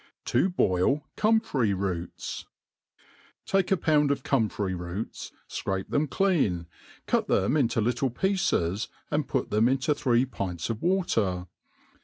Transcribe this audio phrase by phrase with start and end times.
[0.01, 2.45] i *" To boil Comfrey 'Roots
[3.45, 6.65] t TAKE a pound of comfrey roots, fcrape (hem clean,
[7.05, 11.45] cuf them into little pieces, and put them into three pints of water.